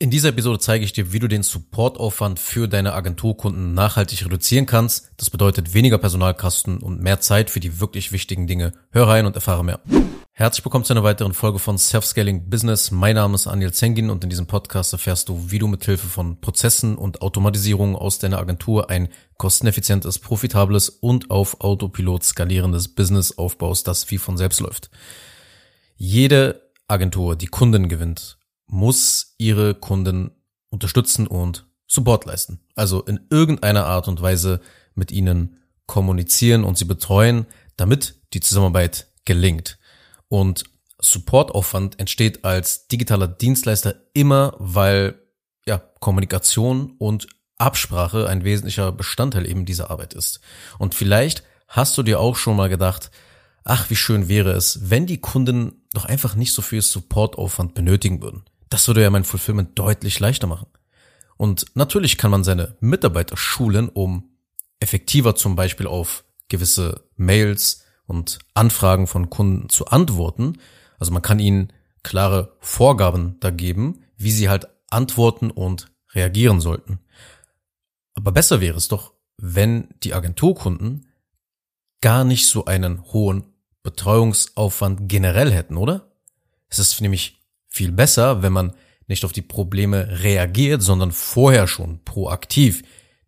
[0.00, 4.64] In dieser Episode zeige ich dir, wie du den Supportaufwand für deine Agenturkunden nachhaltig reduzieren
[4.64, 5.10] kannst.
[5.16, 8.74] Das bedeutet weniger Personalkosten und mehr Zeit für die wirklich wichtigen Dinge.
[8.92, 9.80] Hör rein und erfahre mehr.
[10.30, 12.92] Herzlich willkommen zu einer weiteren Folge von Self-Scaling Business.
[12.92, 16.06] Mein Name ist Anil Zengin und in diesem Podcast erfährst du, wie du mit Hilfe
[16.06, 23.36] von Prozessen und Automatisierung aus deiner Agentur ein kosteneffizientes, profitables und auf Autopilot skalierendes Business
[23.36, 24.90] aufbaust, das wie von selbst läuft.
[25.96, 28.37] Jede Agentur, die Kunden gewinnt,
[28.68, 30.30] muss ihre Kunden
[30.70, 32.60] unterstützen und Support leisten.
[32.74, 34.60] Also in irgendeiner Art und Weise
[34.94, 35.56] mit ihnen
[35.86, 37.46] kommunizieren und sie betreuen,
[37.76, 39.78] damit die Zusammenarbeit gelingt.
[40.28, 40.64] Und
[41.00, 45.20] Supportaufwand entsteht als digitaler Dienstleister immer, weil
[45.66, 47.26] ja, Kommunikation und
[47.56, 50.40] Absprache ein wesentlicher Bestandteil eben dieser Arbeit ist.
[50.78, 53.10] Und vielleicht hast du dir auch schon mal gedacht,
[53.64, 58.22] ach, wie schön wäre es, wenn die Kunden doch einfach nicht so viel Supportaufwand benötigen
[58.22, 58.44] würden.
[58.68, 60.66] Das würde ja mein Fulfillment deutlich leichter machen.
[61.36, 64.30] Und natürlich kann man seine Mitarbeiter schulen, um
[64.80, 70.58] effektiver zum Beispiel auf gewisse Mails und Anfragen von Kunden zu antworten.
[70.98, 77.00] Also man kann ihnen klare Vorgaben da geben, wie sie halt antworten und reagieren sollten.
[78.14, 81.06] Aber besser wäre es doch, wenn die Agenturkunden
[82.00, 83.44] gar nicht so einen hohen
[83.82, 86.10] Betreuungsaufwand generell hätten, oder?
[86.68, 87.37] Es ist nämlich
[87.68, 88.74] viel besser, wenn man
[89.06, 92.82] nicht auf die Probleme reagiert, sondern vorher schon proaktiv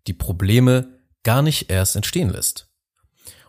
[0.06, 2.68] die Probleme gar nicht erst entstehen lässt.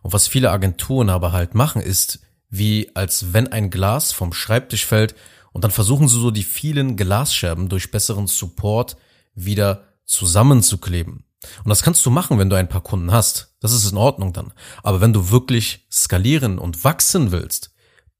[0.01, 4.85] Und was viele Agenturen aber halt machen, ist, wie als wenn ein Glas vom Schreibtisch
[4.85, 5.15] fällt
[5.53, 8.97] und dann versuchen sie so die vielen Glasscherben durch besseren Support
[9.33, 11.25] wieder zusammenzukleben.
[11.63, 13.55] Und das kannst du machen, wenn du ein paar Kunden hast.
[13.61, 14.53] Das ist in Ordnung dann.
[14.83, 17.73] Aber wenn du wirklich skalieren und wachsen willst,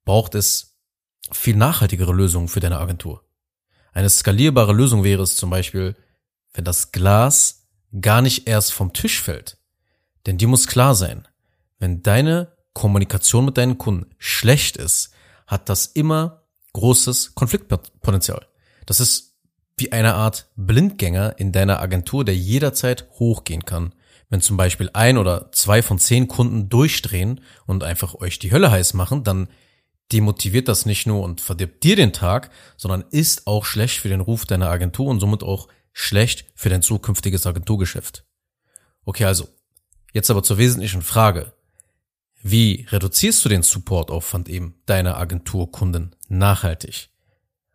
[0.06, 0.71] braucht es
[1.32, 3.24] viel nachhaltigere Lösung für deine Agentur.
[3.94, 5.96] Eine skalierbare Lösung wäre es zum Beispiel,
[6.54, 7.68] wenn das Glas
[8.00, 9.58] gar nicht erst vom Tisch fällt.
[10.26, 11.28] Denn die muss klar sein.
[11.80, 15.12] Wenn deine Kommunikation mit deinen Kunden schlecht ist,
[15.48, 18.48] hat das immer großes Konfliktpotenzial.
[18.86, 19.36] Das ist
[19.78, 23.94] wie eine Art Blindgänger in deiner Agentur, der jederzeit hochgehen kann.
[24.30, 28.72] Wenn zum Beispiel ein oder zwei von zehn Kunden durchdrehen und einfach euch die Hölle
[28.72, 29.50] heiß machen, dann
[30.12, 34.22] demotiviert das nicht nur und verdirbt dir den Tag, sondern ist auch schlecht für den
[34.22, 38.26] Ruf deiner Agentur und somit auch schlecht für dein zukünftiges Agenturgeschäft.
[39.06, 39.48] Okay, also,
[40.14, 41.54] jetzt aber zur wesentlichen Frage.
[42.44, 47.10] Wie reduzierst du den Supportaufwand eben deiner Agenturkunden nachhaltig?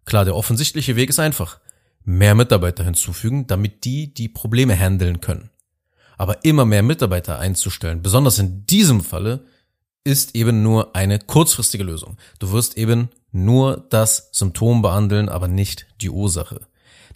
[0.05, 1.61] Klar, der offensichtliche Weg ist einfach.
[2.05, 5.51] Mehr Mitarbeiter hinzufügen, damit die die Probleme handeln können.
[6.17, 9.47] Aber immer mehr Mitarbeiter einzustellen, besonders in diesem Falle,
[10.07, 12.17] ist eben nur eine kurzfristige Lösung.
[12.39, 16.69] Du wirst eben nur das Symptom behandeln, aber nicht die Ursache.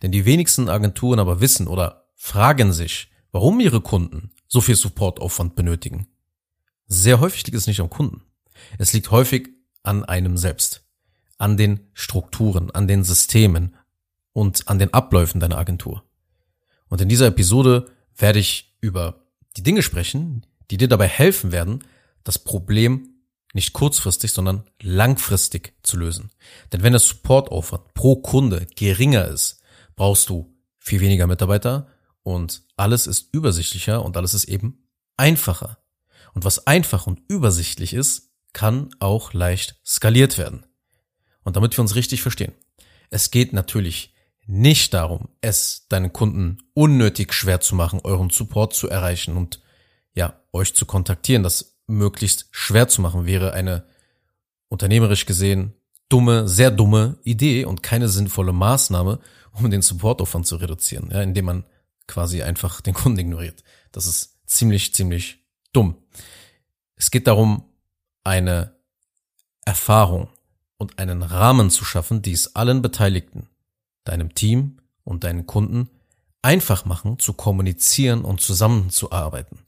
[0.02, 5.54] Denn die wenigsten Agenturen aber wissen oder fragen sich, warum ihre Kunden so viel Supportaufwand
[5.54, 6.08] benötigen.
[6.88, 8.22] Sehr häufig liegt es nicht am Kunden.
[8.76, 9.48] Es liegt häufig
[9.84, 10.82] an einem selbst,
[11.38, 13.76] an den Strukturen, an den Systemen
[14.32, 16.02] und an den Abläufen deiner Agentur.
[16.88, 17.86] Und in dieser Episode
[18.16, 19.26] werde ich über
[19.56, 21.84] die Dinge sprechen, die dir dabei helfen werden,
[22.24, 23.08] das Problem
[23.52, 26.30] nicht kurzfristig, sondern langfristig zu lösen.
[26.72, 29.60] Denn wenn der Supportaufwand pro Kunde geringer ist,
[29.96, 31.88] brauchst du viel weniger Mitarbeiter
[32.22, 34.86] und alles ist übersichtlicher und alles ist eben
[35.16, 35.78] einfacher.
[36.32, 40.64] Und was einfach und übersichtlich ist, kann auch leicht skaliert werden.
[41.42, 42.52] Und damit wir uns richtig verstehen.
[43.10, 44.14] Es geht natürlich
[44.46, 49.60] nicht darum, es deinen Kunden unnötig schwer zu machen, euren Support zu erreichen und
[50.14, 51.42] ja, euch zu kontaktieren.
[51.42, 53.84] Das möglichst schwer zu machen, wäre eine
[54.68, 55.74] unternehmerisch gesehen
[56.10, 59.20] dumme, sehr dumme Idee und keine sinnvolle Maßnahme,
[59.52, 61.64] um den Supportaufwand zu reduzieren, ja, indem man
[62.06, 63.62] quasi einfach den Kunden ignoriert.
[63.92, 65.38] Das ist ziemlich, ziemlich
[65.72, 65.96] dumm.
[66.96, 67.64] Es geht darum,
[68.24, 68.74] eine
[69.64, 70.28] Erfahrung
[70.76, 73.48] und einen Rahmen zu schaffen, die es allen Beteiligten,
[74.04, 75.90] deinem Team und deinen Kunden
[76.42, 79.58] einfach machen, zu kommunizieren und zusammenzuarbeiten.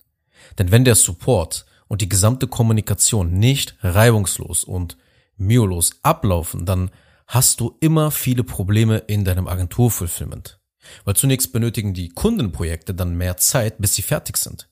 [0.59, 4.97] Denn wenn der Support und die gesamte Kommunikation nicht reibungslos und
[5.37, 6.91] mühelos ablaufen, dann
[7.27, 10.59] hast du immer viele Probleme in deinem Agenturfulfillment.
[11.05, 14.71] Weil zunächst benötigen die Kundenprojekte dann mehr Zeit, bis sie fertig sind.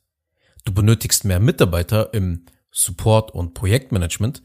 [0.65, 4.43] Du benötigst mehr Mitarbeiter im Support und Projektmanagement,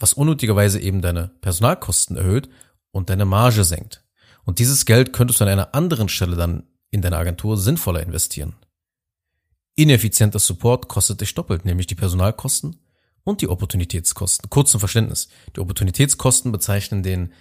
[0.00, 2.48] was unnötigerweise eben deine Personalkosten erhöht
[2.90, 4.02] und deine Marge senkt.
[4.42, 8.56] Und dieses Geld könntest du an einer anderen Stelle dann in deiner Agentur sinnvoller investieren.
[9.80, 12.76] Ineffizienter Support kostet dich doppelt, nämlich die Personalkosten
[13.24, 14.50] und die Opportunitätskosten.
[14.50, 15.28] Kurz zum Verständnis.
[15.56, 17.32] Die Opportunitätskosten bezeichnen den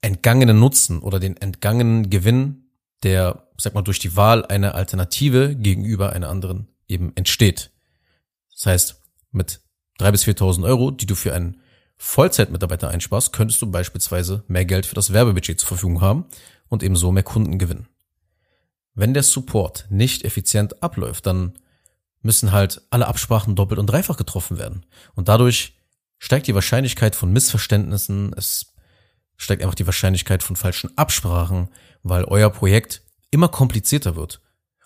[0.00, 2.70] entgangenen Nutzen oder den entgangenen Gewinn,
[3.02, 7.72] der, sag mal, durch die Wahl einer Alternative gegenüber einer anderen eben entsteht.
[8.52, 9.02] Das heißt,
[9.32, 9.60] mit
[9.98, 11.60] drei bis 4.000 Euro, die du für einen
[11.96, 16.26] Vollzeitmitarbeiter einsparst, könntest du beispielsweise mehr Geld für das Werbebudget zur Verfügung haben
[16.68, 17.88] und ebenso mehr Kunden gewinnen.
[18.96, 21.52] Wenn der Support nicht effizient abläuft, dann
[22.22, 24.86] müssen halt alle Absprachen doppelt und dreifach getroffen werden.
[25.14, 25.74] Und dadurch
[26.18, 28.74] steigt die Wahrscheinlichkeit von Missverständnissen, es
[29.36, 31.68] steigt einfach die Wahrscheinlichkeit von falschen Absprachen,
[32.02, 34.40] weil euer Projekt immer komplizierter wird.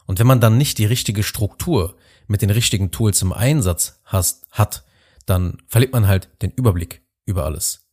[0.07, 1.97] Und wenn man dann nicht die richtige Struktur
[2.27, 4.83] mit den richtigen Tools im Einsatz hast, hat,
[5.25, 7.87] dann verliert man halt den Überblick über alles.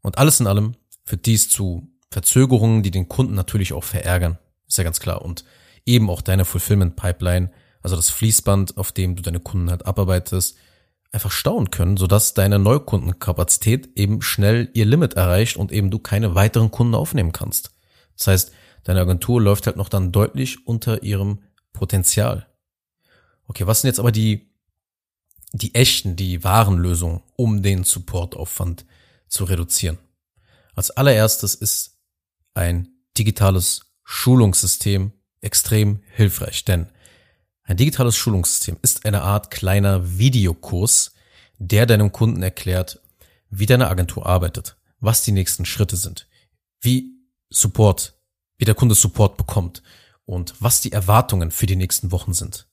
[0.00, 4.38] Und alles in allem führt dies zu Verzögerungen, die den Kunden natürlich auch verärgern.
[4.68, 5.22] Ist ja ganz klar.
[5.22, 5.44] Und
[5.86, 7.50] eben auch deine Fulfillment Pipeline,
[7.82, 10.56] also das Fließband, auf dem du deine Kunden halt abarbeitest,
[11.10, 16.34] einfach stauen können, sodass deine Neukundenkapazität eben schnell ihr Limit erreicht und eben du keine
[16.34, 17.72] weiteren Kunden aufnehmen kannst.
[18.16, 18.52] Das heißt,
[18.84, 21.40] deine Agentur läuft halt noch dann deutlich unter ihrem
[21.72, 22.46] Potenzial.
[23.46, 24.52] Okay, was sind jetzt aber die,
[25.52, 28.84] die echten, die wahren Lösungen, um den Supportaufwand
[29.28, 29.98] zu reduzieren?
[30.74, 31.98] Als allererstes ist
[32.52, 35.12] ein digitales Schulungssystem
[35.42, 36.86] extrem hilfreich, denn
[37.62, 41.12] ein digitales Schulungssystem ist eine Art kleiner Videokurs,
[41.58, 43.02] der deinem Kunden erklärt,
[43.50, 46.26] wie deine Agentur arbeitet, was die nächsten Schritte sind,
[46.80, 47.18] wie
[47.50, 48.18] Support,
[48.56, 49.82] wie der Kunde Support bekommt
[50.24, 52.66] und was die Erwartungen für die nächsten Wochen sind.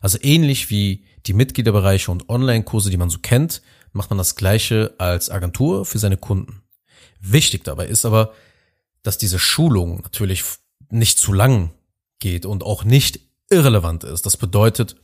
[0.00, 4.92] Also ähnlich wie die Mitgliederbereiche und Online-Kurse, die man so kennt, macht man das gleiche
[4.98, 6.62] als Agentur für seine Kunden.
[7.20, 8.34] Wichtig dabei ist aber,
[9.04, 10.42] dass diese Schulung natürlich
[10.92, 11.70] nicht zu lang
[12.18, 14.26] geht und auch nicht irrelevant ist.
[14.26, 14.96] Das bedeutet,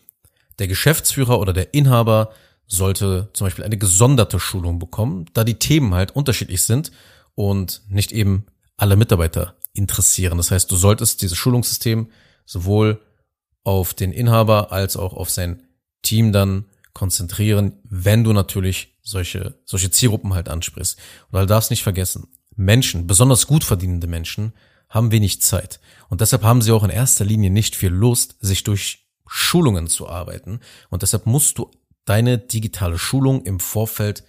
[0.59, 2.31] der Geschäftsführer oder der Inhaber
[2.67, 6.91] sollte zum Beispiel eine gesonderte Schulung bekommen, da die Themen halt unterschiedlich sind
[7.35, 8.47] und nicht eben
[8.77, 10.39] alle Mitarbeiter interessieren.
[10.39, 12.11] Das heißt, du solltest dieses Schulungssystem
[12.45, 13.01] sowohl
[13.63, 15.63] auf den Inhaber als auch auf sein
[16.03, 20.99] Team dann konzentrieren, wenn du natürlich solche, solche Zielgruppen halt ansprichst.
[21.31, 24.53] Und du darfst nicht vergessen, Menschen, besonders gut verdienende Menschen,
[24.89, 25.81] haben wenig Zeit.
[26.09, 30.09] Und deshalb haben sie auch in erster Linie nicht viel Lust, sich durch Schulungen zu
[30.09, 30.61] arbeiten.
[30.89, 31.71] Und deshalb musst du
[32.05, 34.25] deine digitale Schulung im Vorfeld,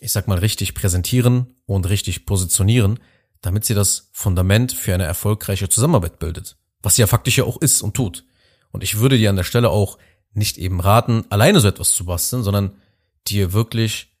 [0.00, 3.00] ich sag mal, richtig präsentieren und richtig positionieren,
[3.40, 6.56] damit sie das Fundament für eine erfolgreiche Zusammenarbeit bildet.
[6.82, 8.24] Was sie ja faktisch ja auch ist und tut.
[8.70, 9.98] Und ich würde dir an der Stelle auch
[10.32, 12.76] nicht eben raten, alleine so etwas zu basteln, sondern
[13.26, 14.16] dir wirklich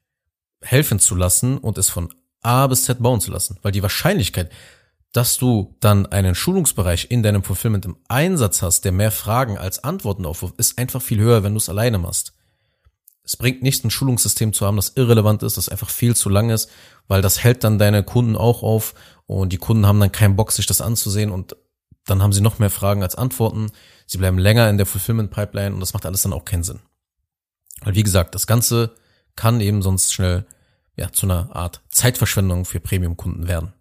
[0.62, 3.58] helfen zu lassen und es von A bis Z bauen zu lassen.
[3.62, 4.50] Weil die Wahrscheinlichkeit,
[5.14, 9.84] dass du dann einen Schulungsbereich in deinem Fulfillment im Einsatz hast, der mehr Fragen als
[9.84, 12.34] Antworten aufwirft, ist einfach viel höher, wenn du es alleine machst.
[13.22, 16.50] Es bringt nichts, ein Schulungssystem zu haben, das irrelevant ist, das einfach viel zu lang
[16.50, 16.68] ist,
[17.06, 18.94] weil das hält dann deine Kunden auch auf
[19.26, 21.56] und die Kunden haben dann keinen Bock, sich das anzusehen und
[22.06, 23.70] dann haben sie noch mehr Fragen als Antworten.
[24.06, 26.80] Sie bleiben länger in der Fulfillment Pipeline und das macht alles dann auch keinen Sinn.
[27.82, 28.96] Weil wie gesagt, das Ganze
[29.36, 30.44] kann eben sonst schnell
[30.96, 33.74] ja zu einer Art Zeitverschwendung für Premium-Kunden werden.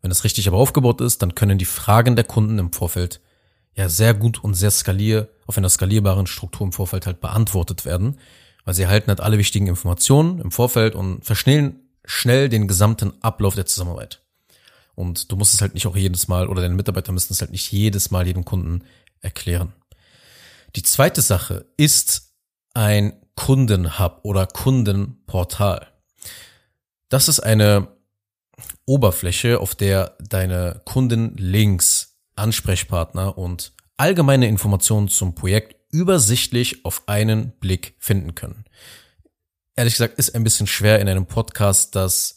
[0.00, 3.20] Wenn es richtig aber aufgebaut ist, dann können die Fragen der Kunden im Vorfeld
[3.74, 8.18] ja sehr gut und sehr skalier, auf einer skalierbaren Struktur im Vorfeld halt beantwortet werden,
[8.64, 13.54] weil sie erhalten halt alle wichtigen Informationen im Vorfeld und verschnellen schnell den gesamten Ablauf
[13.54, 14.22] der Zusammenarbeit.
[14.94, 17.52] Und du musst es halt nicht auch jedes Mal oder deine Mitarbeiter müssen es halt
[17.52, 18.82] nicht jedes Mal jedem Kunden
[19.20, 19.72] erklären.
[20.74, 22.32] Die zweite Sache ist
[22.74, 25.86] ein Kundenhub oder Kundenportal.
[27.08, 27.88] Das ist eine
[28.86, 37.52] Oberfläche, auf der deine Kunden Links, Ansprechpartner und allgemeine Informationen zum Projekt übersichtlich auf einen
[37.52, 38.64] Blick finden können.
[39.76, 42.36] Ehrlich gesagt ist ein bisschen schwer in einem Podcast das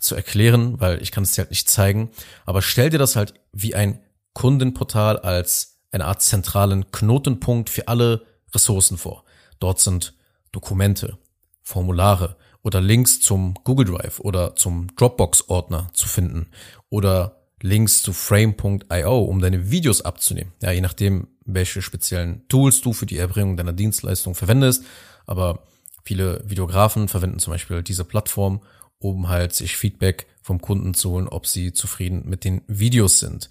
[0.00, 2.10] zu erklären, weil ich kann es dir halt nicht zeigen,
[2.46, 4.00] aber stell dir das halt wie ein
[4.32, 9.24] Kundenportal als eine Art zentralen Knotenpunkt für alle Ressourcen vor.
[9.60, 10.14] Dort sind
[10.52, 11.18] Dokumente,
[11.62, 16.48] Formulare, oder Links zum Google Drive oder zum Dropbox-Ordner zu finden
[16.88, 20.52] oder Links zu frame.io, um deine Videos abzunehmen.
[20.60, 24.84] Ja, je nachdem, welche speziellen Tools du für die Erbringung deiner Dienstleistung verwendest.
[25.26, 25.62] Aber
[26.04, 28.60] viele Videografen verwenden zum Beispiel diese Plattform,
[28.98, 33.48] um halt sich Feedback vom Kunden zu holen, ob sie zufrieden mit den Videos sind.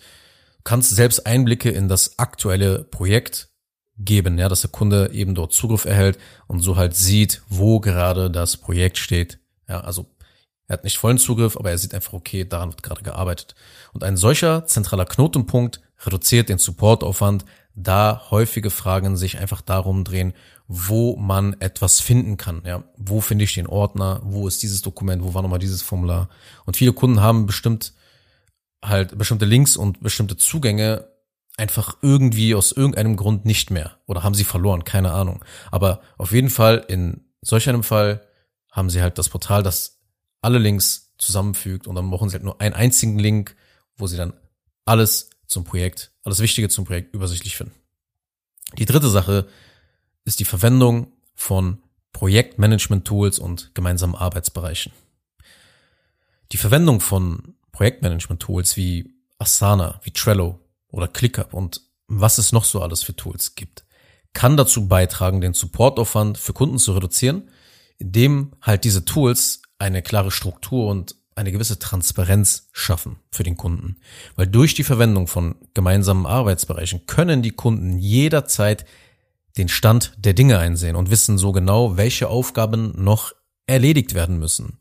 [0.58, 3.50] Du kannst selbst Einblicke in das aktuelle Projekt
[3.98, 8.32] geben, ja, dass der Kunde eben dort Zugriff erhält und so halt sieht, wo gerade
[8.32, 9.40] das Projekt steht.
[9.68, 10.08] Ja, also
[10.68, 13.56] er hat nicht vollen Zugriff, aber er sieht einfach, okay, daran wird gerade gearbeitet.
[13.94, 17.46] Und ein solcher zentraler Knotenpunkt reduziert den Supportaufwand
[17.76, 20.34] da häufige Fragen sich einfach darum drehen,
[20.68, 22.62] wo man etwas finden kann.
[22.66, 24.22] Ja, wo finde ich den Ordner?
[24.24, 25.24] Wo ist dieses Dokument?
[25.24, 26.30] Wo war nochmal dieses Formular?
[26.66, 27.94] Und viele Kunden haben bestimmt
[28.84, 31.08] halt bestimmte Links und bestimmte Zugänge
[31.58, 35.44] einfach irgendwie aus irgendeinem Grund nicht mehr oder haben sie verloren, keine Ahnung.
[35.72, 38.26] Aber auf jeden Fall in solch einem Fall
[38.72, 40.00] haben sie halt das Portal, das
[40.42, 43.56] alle Links zusammenfügt und dann brauchen sie halt nur einen einzigen Link,
[43.96, 44.34] wo sie dann
[44.86, 47.74] alles zum Projekt, alles Wichtige zum Projekt übersichtlich finden.
[48.78, 49.48] Die dritte Sache
[50.26, 51.82] ist die Verwendung von
[52.14, 54.92] Projektmanagement-Tools und gemeinsamen Arbeitsbereichen.
[56.52, 60.60] Die Verwendung von Projektmanagement-Tools wie Asana, wie Trello
[60.94, 63.86] oder ClickUp und was es noch so alles für Tools gibt,
[64.34, 67.50] kann dazu beitragen, den Supportaufwand für Kunden zu reduzieren,
[67.98, 73.98] indem halt diese Tools eine klare Struktur und eine gewisse Transparenz schaffen für den Kunden.
[74.36, 78.86] Weil durch die Verwendung von gemeinsamen Arbeitsbereichen können die Kunden jederzeit
[79.58, 83.34] den Stand der Dinge einsehen und wissen so genau, welche Aufgaben noch
[83.66, 84.80] erledigt werden müssen.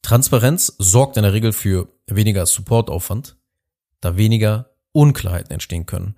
[0.00, 3.36] Transparenz sorgt in der Regel für weniger Supportaufwand,
[4.00, 6.14] da weniger Unklarheiten entstehen können.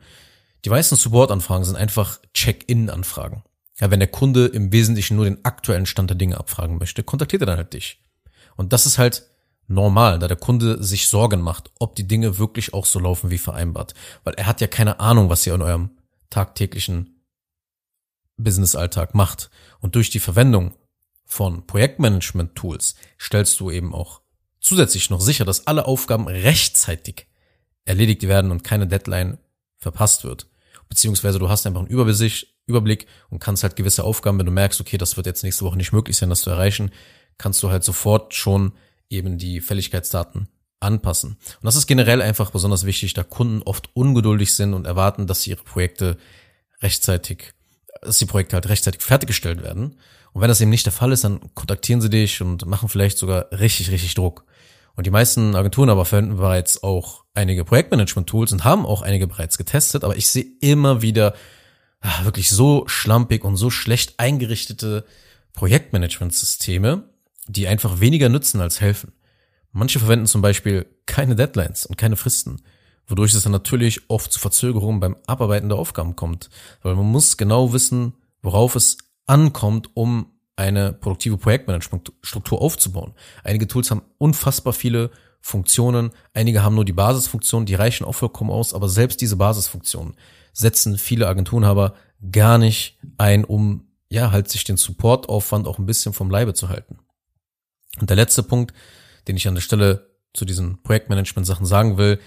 [0.65, 3.43] Die meisten Supportanfragen sind einfach Check-in-Anfragen.
[3.79, 7.43] Ja, wenn der Kunde im Wesentlichen nur den aktuellen Stand der Dinge abfragen möchte, kontaktiert
[7.43, 8.03] er dann halt dich.
[8.57, 9.27] Und das ist halt
[9.69, 13.39] normal, da der Kunde sich Sorgen macht, ob die Dinge wirklich auch so laufen wie
[13.39, 13.95] vereinbart.
[14.25, 15.91] Weil er hat ja keine Ahnung, was ihr in eurem
[16.31, 17.23] tagtäglichen
[18.37, 19.51] Business-Alltag macht.
[19.81, 20.75] Und durch die Verwendung
[21.25, 24.21] von Projektmanagement-Tools stellst du eben auch
[24.61, 27.27] zusätzlich noch sicher, dass alle Aufgaben rechtzeitig
[27.87, 29.39] erledigt werden und keine Deadline
[29.79, 30.47] verpasst wird.
[30.89, 34.81] Beziehungsweise du hast einfach einen Übersicht, Überblick und kannst halt gewisse Aufgaben, wenn du merkst,
[34.81, 36.91] okay, das wird jetzt nächste Woche nicht möglich sein, das zu erreichen,
[37.39, 38.73] kannst du halt sofort schon
[39.09, 40.49] eben die Fälligkeitsdaten
[40.81, 41.33] anpassen.
[41.33, 45.43] Und das ist generell einfach besonders wichtig, da Kunden oft ungeduldig sind und erwarten, dass
[45.43, 46.17] sie ihre Projekte
[46.83, 47.53] rechtzeitig,
[48.03, 49.99] dass die Projekte halt rechtzeitig fertiggestellt werden.
[50.33, 53.17] Und wenn das eben nicht der Fall ist, dann kontaktieren sie dich und machen vielleicht
[53.17, 54.45] sogar richtig, richtig Druck.
[54.97, 59.59] Und die meisten Agenturen aber verwenden bereits auch einige Projektmanagement-Tools und haben auch einige bereits
[59.59, 61.35] getestet, aber ich sehe immer wieder
[62.01, 65.05] ach, wirklich so schlampig und so schlecht eingerichtete
[65.53, 67.11] Projektmanagement-Systeme,
[67.47, 69.13] die einfach weniger nützen als helfen.
[69.71, 72.63] Manche verwenden zum Beispiel keine Deadlines und keine Fristen,
[73.07, 76.49] wodurch es dann natürlich oft zu Verzögerungen beim Abarbeiten der Aufgaben kommt,
[76.83, 83.15] weil man muss genau wissen, worauf es ankommt, um eine produktive Projektmanagement-Struktur aufzubauen.
[83.45, 85.11] Einige Tools haben unfassbar viele
[85.41, 90.17] Funktionen, einige haben nur die Basisfunktionen, die reichen auch vollkommen aus, aber selbst diese Basisfunktionen
[90.53, 91.95] setzen viele Agenturenhaber
[92.33, 96.69] gar nicht ein, um ja halt sich den Supportaufwand auch ein bisschen vom Leibe zu
[96.69, 96.99] halten.
[98.01, 98.75] Und der letzte Punkt,
[99.29, 102.19] den ich an der Stelle zu diesen Projektmanagement-Sachen sagen will,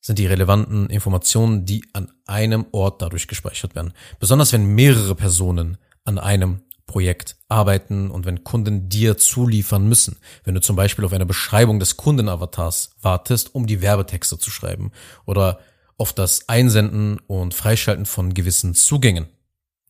[0.00, 3.94] sind die relevanten Informationen, die an einem Ort dadurch gespeichert werden.
[4.20, 10.18] Besonders wenn mehrere Personen an einem Projekt arbeiten und wenn Kunden dir zuliefern müssen.
[10.44, 14.92] Wenn du zum Beispiel auf eine Beschreibung des Kundenavatars wartest, um die Werbetexte zu schreiben
[15.24, 15.60] oder
[15.96, 19.28] auf das Einsenden und Freischalten von gewissen Zugängen.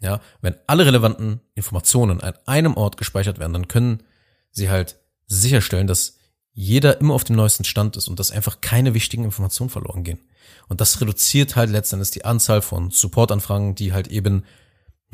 [0.01, 4.03] Ja, wenn alle relevanten Informationen an einem Ort gespeichert werden, dann können
[4.51, 4.97] sie halt
[5.27, 6.19] sicherstellen, dass
[6.53, 10.21] jeder immer auf dem neuesten Stand ist und dass einfach keine wichtigen Informationen verloren gehen.
[10.69, 14.45] Und das reduziert halt letztendlich die Anzahl von Supportanfragen, die halt eben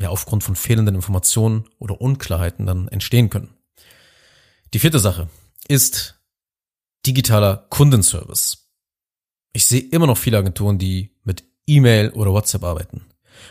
[0.01, 3.53] ja aufgrund von fehlenden Informationen oder Unklarheiten dann entstehen können.
[4.73, 5.29] Die vierte Sache
[5.67, 6.19] ist
[7.05, 8.69] digitaler Kundenservice.
[9.53, 13.05] Ich sehe immer noch viele Agenturen, die mit E-Mail oder WhatsApp arbeiten.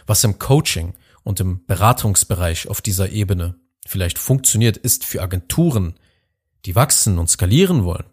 [0.06, 5.98] Was im Coaching und im Beratungsbereich auf dieser Ebene vielleicht funktioniert, ist für Agenturen,
[6.64, 8.04] die wachsen und skalieren wollen,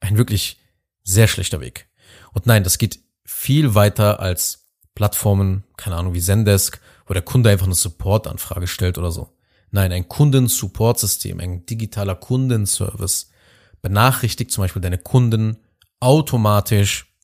[0.00, 0.58] ein wirklich
[1.02, 1.88] sehr schlechter Weg.
[2.32, 7.50] Und nein, das geht viel weiter als Plattformen, keine Ahnung, wie Zendesk, wo der Kunde
[7.50, 9.32] einfach eine Support-Anfrage stellt oder so.
[9.70, 13.30] Nein, ein Kundensupport-System, ein digitaler Kundenservice
[13.82, 15.58] benachrichtigt zum Beispiel deine Kunden
[16.00, 17.14] automatisch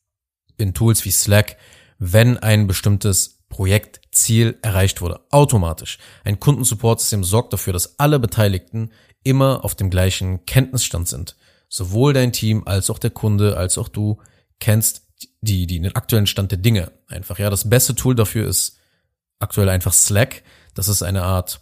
[0.56, 1.56] in Tools wie Slack,
[1.98, 5.20] wenn ein bestimmtes Projektziel erreicht wurde.
[5.30, 5.98] Automatisch.
[6.24, 8.90] Ein Kundensupport-System sorgt dafür, dass alle Beteiligten
[9.24, 11.36] immer auf dem gleichen Kenntnisstand sind.
[11.68, 14.18] Sowohl dein Team als auch der Kunde als auch du
[14.58, 15.02] kennst
[15.40, 17.38] die, die den aktuellen Stand der Dinge einfach.
[17.38, 18.78] Ja, das beste Tool dafür ist
[19.42, 20.42] aktuell einfach Slack.
[20.74, 21.60] Das ist eine Art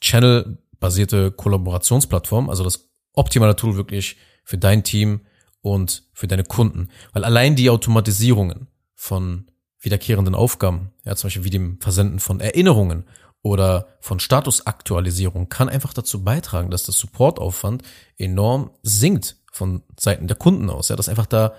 [0.00, 5.20] Channel-basierte Kollaborationsplattform, also das optimale Tool wirklich für dein Team
[5.60, 6.88] und für deine Kunden.
[7.12, 9.46] Weil allein die Automatisierungen von
[9.80, 13.04] wiederkehrenden Aufgaben, ja, zum Beispiel wie dem Versenden von Erinnerungen
[13.42, 17.82] oder von Statusaktualisierung, kann einfach dazu beitragen, dass der Supportaufwand
[18.16, 20.88] enorm sinkt von Seiten der Kunden aus.
[20.88, 21.54] Ja, dass einfach da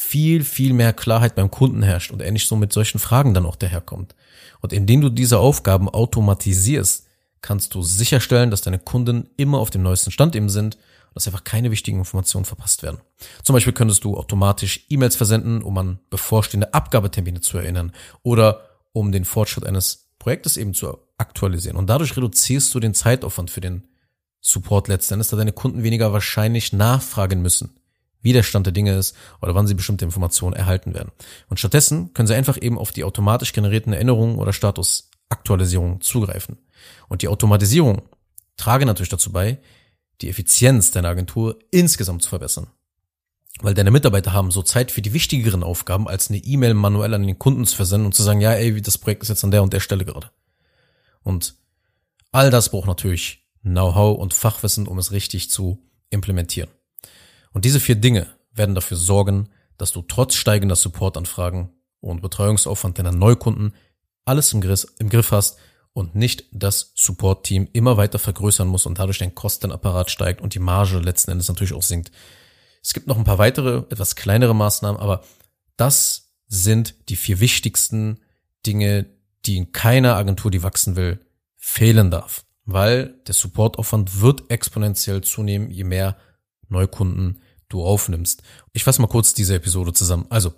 [0.00, 3.44] viel, viel mehr Klarheit beim Kunden herrscht und er nicht so mit solchen Fragen dann
[3.44, 4.14] auch daherkommt.
[4.60, 7.04] Und indem du diese Aufgaben automatisierst,
[7.42, 11.26] kannst du sicherstellen, dass deine Kunden immer auf dem neuesten Stand eben sind und dass
[11.26, 13.00] einfach keine wichtigen Informationen verpasst werden.
[13.42, 19.10] Zum Beispiel könntest du automatisch E-Mails versenden, um an bevorstehende Abgabetermine zu erinnern oder um
[19.10, 21.76] den Fortschritt eines Projektes eben zu aktualisieren.
[21.76, 23.88] Und dadurch reduzierst du den Zeitaufwand für den
[24.40, 27.74] Support letztendlich, da deine Kunden weniger wahrscheinlich nachfragen müssen,
[28.22, 31.12] wie der Stand der Dinge ist oder wann sie bestimmte Informationen erhalten werden.
[31.48, 36.58] Und stattdessen können sie einfach eben auf die automatisch generierten Erinnerungen oder Statusaktualisierungen zugreifen.
[37.08, 38.02] Und die Automatisierung
[38.56, 39.58] trage natürlich dazu bei,
[40.20, 42.66] die Effizienz deiner Agentur insgesamt zu verbessern.
[43.60, 47.26] Weil deine Mitarbeiter haben so Zeit für die wichtigeren Aufgaben, als eine E-Mail manuell an
[47.26, 49.62] den Kunden zu versenden und zu sagen, ja, ey, das Projekt ist jetzt an der
[49.62, 50.30] und der Stelle gerade.
[51.22, 51.56] Und
[52.30, 56.70] all das braucht natürlich Know-how und Fachwissen, um es richtig zu implementieren.
[57.58, 59.48] Und diese vier Dinge werden dafür sorgen,
[59.78, 63.74] dass du trotz steigender Supportanfragen und Betreuungsaufwand deiner Neukunden
[64.24, 65.58] alles im Griff, im Griff hast
[65.92, 70.60] und nicht das Support-Team immer weiter vergrößern muss und dadurch dein Kostenapparat steigt und die
[70.60, 72.12] Marge letzten Endes natürlich auch sinkt.
[72.80, 75.24] Es gibt noch ein paar weitere, etwas kleinere Maßnahmen, aber
[75.76, 78.20] das sind die vier wichtigsten
[78.66, 79.06] Dinge,
[79.46, 81.18] die in keiner Agentur, die wachsen will,
[81.56, 82.44] fehlen darf.
[82.66, 86.16] Weil der Supportaufwand wird exponentiell zunehmen, je mehr
[86.68, 88.42] Neukunden du aufnimmst.
[88.72, 90.26] Ich fasse mal kurz diese Episode zusammen.
[90.30, 90.54] Also,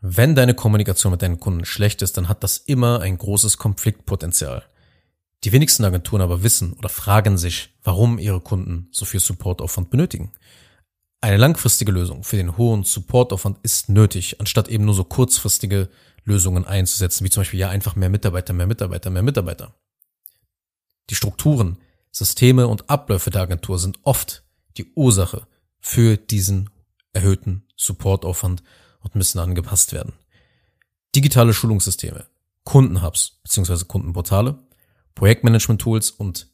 [0.00, 4.64] wenn deine Kommunikation mit deinen Kunden schlecht ist, dann hat das immer ein großes Konfliktpotenzial.
[5.44, 10.32] Die wenigsten Agenturen aber wissen oder fragen sich, warum ihre Kunden so viel Supportaufwand benötigen.
[11.20, 15.88] Eine langfristige Lösung für den hohen Supportaufwand ist nötig, anstatt eben nur so kurzfristige
[16.24, 19.74] Lösungen einzusetzen, wie zum Beispiel ja einfach mehr Mitarbeiter, mehr Mitarbeiter, mehr Mitarbeiter.
[21.10, 21.78] Die Strukturen,
[22.10, 24.44] Systeme und Abläufe der Agentur sind oft
[24.76, 25.46] die Ursache
[25.84, 26.70] für diesen
[27.12, 28.62] erhöhten Supportaufwand
[29.00, 30.14] und müssen angepasst werden.
[31.14, 32.26] Digitale Schulungssysteme,
[32.64, 33.84] Kundenhubs bzw.
[33.84, 34.58] Kundenportale,
[35.14, 36.48] Projektmanagement-Tools und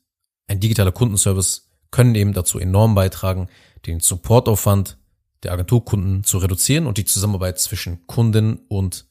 [0.49, 3.49] ein digitaler Kundenservice können eben dazu enorm beitragen,
[3.87, 4.99] den Supportaufwand
[5.45, 9.07] der Agenturkunden zu reduzieren und die Zusammenarbeit zwischen Kunden und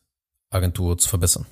[0.52, 1.46] Agentur zu verbessern.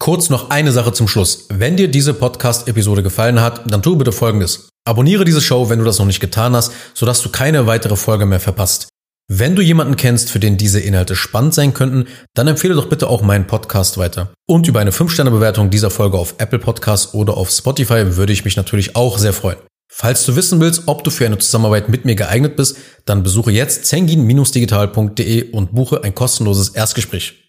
[0.00, 1.46] Kurz noch eine Sache zum Schluss.
[1.50, 4.71] Wenn dir diese Podcast-Episode gefallen hat, dann tu bitte Folgendes.
[4.84, 8.26] Abonniere diese Show, wenn du das noch nicht getan hast, sodass du keine weitere Folge
[8.26, 8.88] mehr verpasst.
[9.28, 13.08] Wenn du jemanden kennst, für den diese Inhalte spannend sein könnten, dann empfehle doch bitte
[13.08, 14.32] auch meinen Podcast weiter.
[14.48, 18.56] Und über eine 5-Sterne-Bewertung dieser Folge auf Apple Podcasts oder auf Spotify würde ich mich
[18.56, 19.58] natürlich auch sehr freuen.
[19.88, 23.52] Falls du wissen willst, ob du für eine Zusammenarbeit mit mir geeignet bist, dann besuche
[23.52, 27.38] jetzt zengin-digital.de und buche ein kostenloses Erstgespräch.